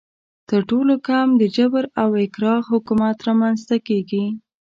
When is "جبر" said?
1.55-1.83